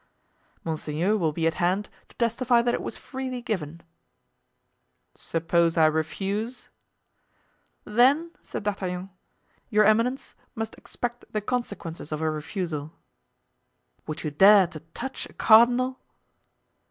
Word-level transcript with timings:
"Monseigneur 0.63 1.15
will 1.15 1.31
be 1.31 1.45
at 1.45 1.53
hand 1.61 1.87
to 2.09 2.15
testify 2.15 2.63
that 2.63 2.73
it 2.73 2.81
was 2.81 2.97
freely 2.97 3.39
given." 3.39 3.81
"Suppose 5.13 5.77
I 5.77 5.85
refuse?" 5.85 6.69
"Then," 7.83 8.31
said 8.41 8.63
D'Artagnan, 8.63 9.11
"your 9.69 9.85
eminence 9.85 10.33
must 10.55 10.73
expect 10.73 11.25
the 11.31 11.39
consequences 11.41 12.11
of 12.11 12.19
a 12.19 12.31
refusal." 12.31 12.93
"Would 14.07 14.23
you 14.23 14.31
dare 14.31 14.65
to 14.69 14.79
touch 14.95 15.27
a 15.27 15.33
cardinal?" 15.33 15.99